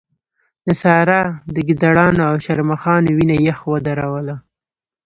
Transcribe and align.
د 0.65 0.67
سارا 0.81 1.21
د 1.53 1.55
ګيدړانو 1.67 2.21
او 2.29 2.35
شرموښانو 2.45 3.09
وينه 3.17 3.35
يخ 3.47 3.59
ودروله. 3.71 4.35